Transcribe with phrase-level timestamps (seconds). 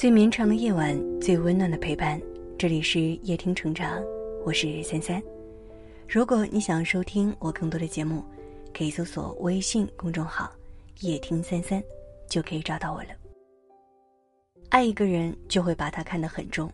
[0.00, 2.18] 最绵长的夜晚，最温暖的陪伴。
[2.56, 4.02] 这里是夜听成长，
[4.46, 5.22] 我是三三。
[6.08, 8.24] 如果你想收听我更多的节目，
[8.72, 10.50] 可以搜索微信公众号
[11.00, 11.84] “夜听三三”，
[12.30, 13.10] 就可以找到我了。
[14.70, 16.72] 爱一个人，就会把他看得很重，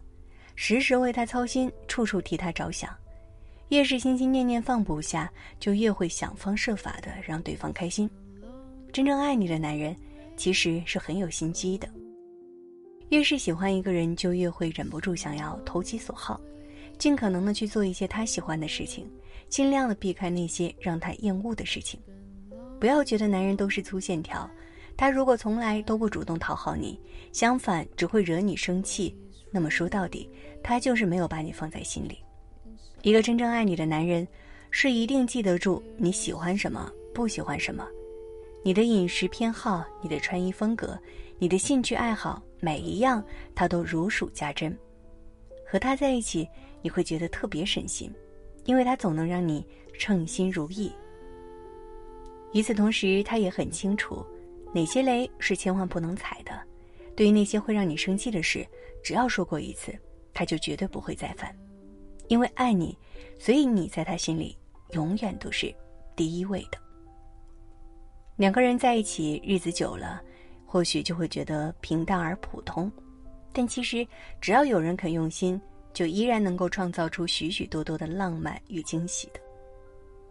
[0.54, 2.96] 时时为他操心，处处替他着想。
[3.70, 8.08] 越是心心念念放不下，就越会想方设法的让对方开心。
[8.92, 9.96] 真正爱你的男人，
[10.36, 11.88] 其实是很有心机的。
[13.10, 16.40] 越是喜欢一个人，就越会忍不住想要投其所好，
[16.98, 19.08] 尽可能的去做一些他喜欢的事情，
[19.48, 22.00] 尽量的避开那些让他厌恶的事情。
[22.80, 24.48] 不要觉得男人都是粗线条，
[24.96, 26.98] 他如果从来都不主动讨好你，
[27.32, 29.16] 相反只会惹你生气，
[29.52, 30.28] 那么说到底，
[30.62, 32.18] 他就是没有把你放在心里。
[33.02, 34.26] 一个真正爱你的男人，
[34.72, 37.86] 是一定记得住你喜欢什么，不喜欢什么，
[38.64, 40.98] 你的饮食偏好，你的穿衣风格，
[41.38, 42.42] 你的兴趣爱好。
[42.66, 44.76] 每一样他都如数家珍，
[45.64, 46.48] 和他在一起
[46.82, 48.12] 你会觉得特别省心，
[48.64, 49.64] 因为他总能让你
[49.96, 50.90] 称心如意。
[52.52, 54.26] 与此同时，他也很清楚
[54.74, 56.60] 哪些雷是千万不能踩的。
[57.14, 58.66] 对于那些会让你生气的事，
[59.00, 59.96] 只要说过一次，
[60.34, 61.56] 他就绝对不会再犯。
[62.26, 62.98] 因为爱你，
[63.38, 64.58] 所以你在他心里
[64.90, 65.72] 永远都是
[66.16, 66.78] 第一位的。
[68.34, 70.20] 两个人在一起日子久了。
[70.66, 72.90] 或许就会觉得平淡而普通，
[73.52, 74.06] 但其实
[74.40, 75.58] 只要有人肯用心，
[75.94, 79.40] 就依然能够创造出许许多多的浪漫与惊喜的。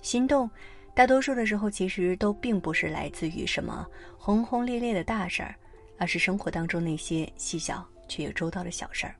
[0.02, 0.48] 心动，
[0.94, 5.56] 大多数的时候其实都并不是来自于什么轰轰烈烈的大事儿，
[5.98, 9.16] 而是生活当中那些细小却又周到的小事儿。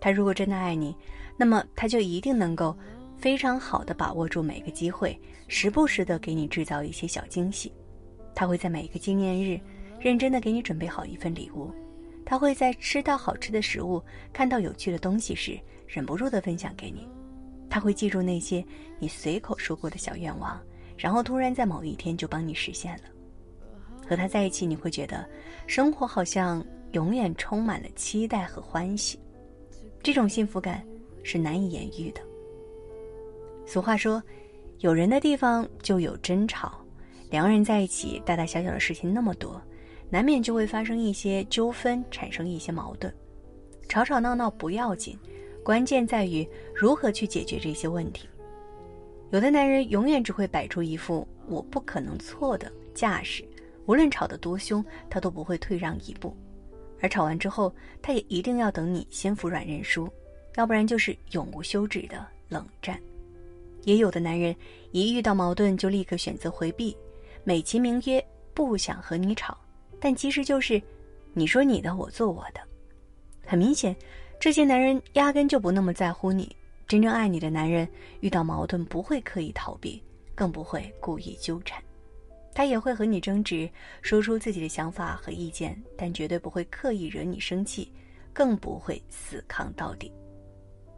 [0.00, 0.94] 他如果真的爱你，
[1.36, 2.76] 那么他就一定能够
[3.16, 7.72] 非常好的把握住每个机会，时不时的给你制造一些小惊喜。
[8.34, 9.58] 他会在每一个纪念日。
[10.02, 11.70] 认真的给你准备好一份礼物，
[12.26, 17.06] 他会在吃到好吃的食物、看到有趣的东西时，忍不住的分享给你。
[17.70, 18.64] 他会记住那些
[18.98, 20.60] 你随口说过的小愿望，
[20.96, 23.04] 然后突然在某一天就帮你实现了。
[24.04, 25.24] 和他在一起，你会觉得
[25.68, 29.20] 生活好像永远充满了期待和欢喜，
[30.02, 30.84] 这种幸福感
[31.22, 32.20] 是难以言喻的。
[33.64, 34.20] 俗话说，
[34.80, 36.84] 有人的地方就有争吵，
[37.30, 39.62] 两个人在一起，大大小小的事情那么多。
[40.12, 43.10] 难免就会发生一些纠纷，产生一些矛盾，
[43.88, 45.18] 吵吵闹闹不要紧，
[45.64, 48.28] 关键在于如何去解决这些问题。
[49.30, 53.42] 有的男人永远只会摆出一副我不可能错的架势，
[53.86, 56.36] 无论吵得多凶，他都不会退让一步，
[57.00, 60.06] 而吵完之后，他也一定要等你先服软认输，
[60.56, 63.00] 要不然就是永无休止的冷战。
[63.84, 64.54] 也有的男人
[64.90, 66.94] 一遇到矛盾就立刻选择回避，
[67.44, 68.22] 美其名曰
[68.52, 69.56] 不想和你吵。
[70.04, 70.82] 但其实就是，
[71.32, 72.60] 你说你的，我做我的。
[73.46, 73.94] 很明显，
[74.40, 76.56] 这些男人压根就不那么在乎你。
[76.88, 80.02] 真正爱你的男人，遇到矛盾不会刻意逃避，
[80.34, 81.80] 更不会故意纠缠。
[82.52, 83.70] 他也会和你争执，
[84.02, 87.92] 说出自己的想法和意见，但绝对不会刻意惹你生气，
[88.32, 90.12] 更不会死扛到底。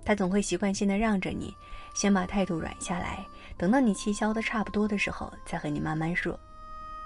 [0.02, 1.54] 他总会习惯性的让着你，
[1.94, 3.22] 先把态度软下来，
[3.58, 6.40] 等到你气消的差不多的时候，再和你慢慢说。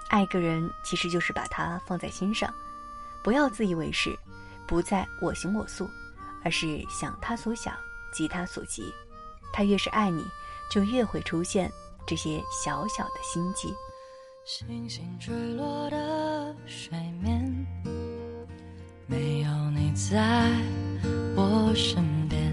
[0.09, 2.53] 爱个人其实就是把他放在心上，
[3.23, 4.17] 不要自以为是，
[4.67, 5.89] 不再我行我素，
[6.43, 7.73] 而是想他所想，
[8.11, 8.83] 急他所急。
[9.53, 10.25] 他越是爱你，
[10.69, 11.71] 就越会出现
[12.07, 13.73] 这些小小的心机。
[14.45, 17.67] 星星坠落的水面，
[19.05, 20.49] 没有你在
[21.35, 22.51] 我身边，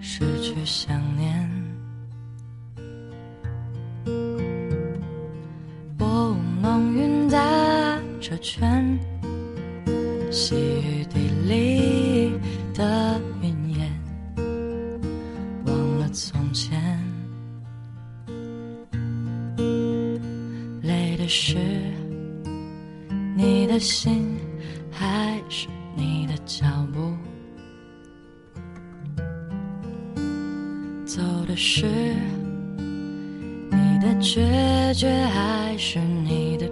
[0.00, 1.59] 失去想念。
[8.20, 8.98] 这圈，
[10.30, 12.32] 细雨滴里
[12.74, 13.90] 的云烟，
[15.64, 16.78] 忘了从前。
[20.82, 21.56] 累的是
[23.34, 24.36] 你的心，
[24.90, 25.66] 还是
[25.96, 27.16] 你的脚步？
[31.06, 31.86] 走的是
[33.70, 36.69] 你的决绝，还是你的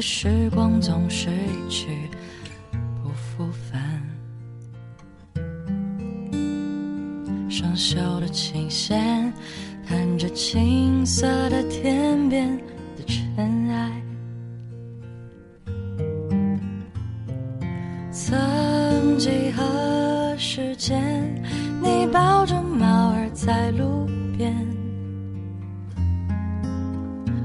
[0.00, 2.08] 的时光总是一去
[3.02, 4.02] 不复返，
[7.50, 9.30] 生锈的琴弦
[9.86, 12.48] 弹着青涩的天边
[12.96, 14.02] 的尘埃，
[18.10, 20.98] 曾几何时间，
[21.82, 24.08] 你抱着猫儿在路
[24.38, 24.66] 边。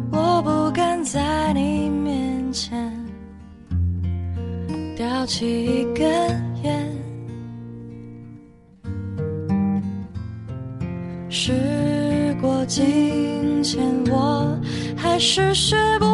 [0.10, 1.22] 我不敢再
[2.56, 2.90] 前，
[4.96, 6.07] 叼起一根
[6.63, 6.90] 烟。
[11.30, 14.57] 时过境迁，我
[14.96, 16.06] 还是学不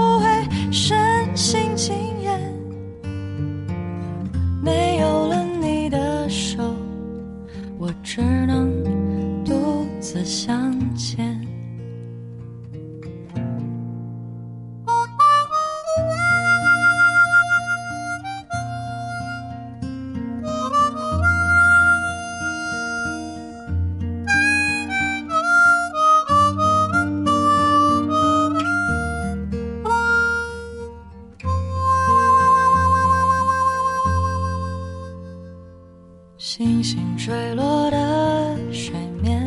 [36.54, 38.94] 星星坠落的水
[39.24, 39.42] 面，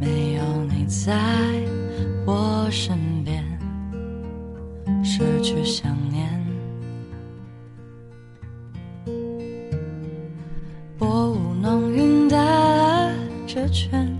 [0.00, 1.12] 没有你在
[2.24, 3.44] 我身边，
[5.04, 6.26] 失去想念。
[10.96, 12.38] 薄雾浓云打
[13.46, 14.10] 着圈，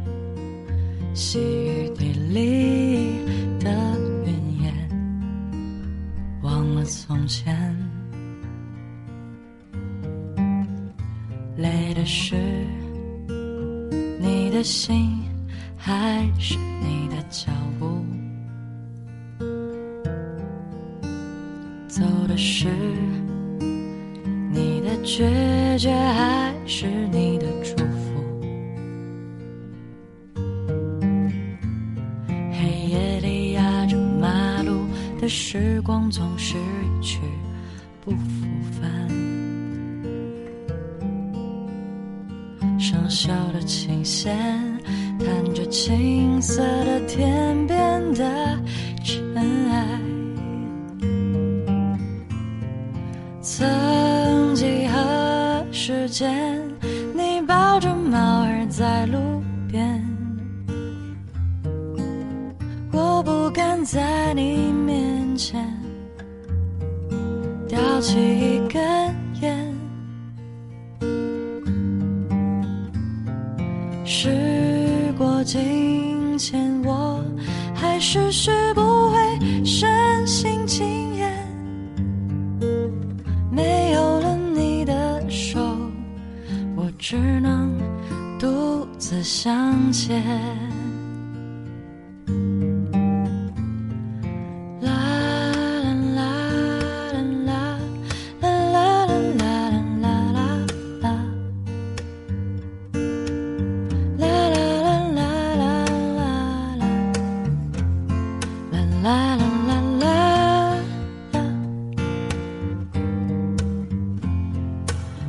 [1.15, 3.17] 细雨滴里
[3.59, 3.71] 的
[4.27, 4.75] 云烟，
[6.43, 7.64] 忘了从前。
[11.57, 12.35] 累的是
[14.21, 15.23] 你的心，
[15.77, 18.05] 还是你的脚步？
[21.87, 22.67] 走的是
[24.51, 28.21] 你的决绝，还是你的祝福？
[32.53, 34.87] 黑夜里压着马路
[35.21, 37.21] 的时光，总是一去
[38.01, 38.47] 不复
[43.05, 43.11] 返。
[43.11, 44.37] 生锈的琴弦，
[45.19, 48.25] 弹着青涩的天边的
[49.03, 49.23] 尘
[49.71, 50.01] 埃。
[53.43, 56.61] 曾几何时间，
[57.15, 59.19] 你抱着猫儿在路
[59.71, 60.03] 边，
[62.91, 65.63] 我不敢在你面前
[67.69, 68.83] 叼起一根
[75.55, 77.25] 今天，我
[77.77, 78.81] 还是学不
[79.13, 81.33] 会深信轻言。
[83.53, 85.61] 没有了你的手，
[86.75, 87.73] 我只能
[88.37, 90.21] 独自向前。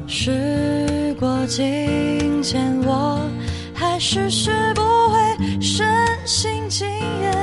[0.07, 3.19] 时过境迁，我
[3.73, 5.87] 还是学不会深
[6.25, 7.33] 信轻言。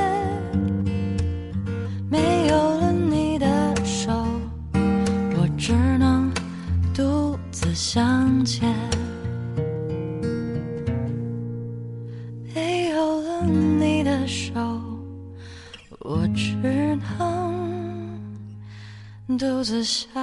[2.09, 3.45] 没有了你的
[3.83, 4.11] 手，
[4.73, 6.31] 我只能
[6.93, 8.73] 独自向前。
[12.55, 14.53] 没有了你的手，
[15.99, 18.17] 我只能
[19.37, 20.22] 独自向